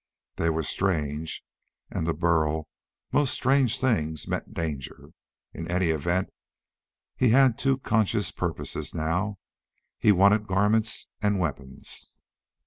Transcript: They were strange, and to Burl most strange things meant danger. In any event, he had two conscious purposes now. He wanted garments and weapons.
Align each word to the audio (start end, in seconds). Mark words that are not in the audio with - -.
They 0.37 0.49
were 0.49 0.63
strange, 0.63 1.45
and 1.91 2.07
to 2.07 2.13
Burl 2.15 2.67
most 3.11 3.35
strange 3.35 3.79
things 3.79 4.27
meant 4.27 4.51
danger. 4.55 5.11
In 5.53 5.69
any 5.69 5.91
event, 5.91 6.33
he 7.15 7.29
had 7.29 7.55
two 7.59 7.77
conscious 7.77 8.31
purposes 8.31 8.95
now. 8.95 9.37
He 9.99 10.11
wanted 10.11 10.47
garments 10.47 11.05
and 11.21 11.37
weapons. 11.37 12.09